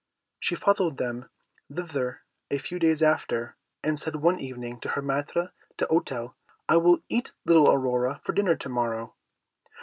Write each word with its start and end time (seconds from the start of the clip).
She 0.39 0.55
followed 0.55 0.97
them 0.97 1.29
thither 1.71 2.23
a 2.49 2.57
few 2.57 2.79
days 2.79 3.03
after, 3.03 3.55
and 3.83 3.99
said 3.99 4.15
one 4.15 4.39
evening 4.39 4.79
to 4.79 4.89
her 4.89 5.01
Maître 5.03 5.51
d'Hôtel, 5.77 6.33
"I 6.67 6.77
will 6.77 7.03
eat 7.07 7.33
little 7.45 7.69
Aurora 7.69 8.19
for 8.23 8.33
dinner 8.33 8.55
to 8.55 8.69
morrow." 8.69 9.13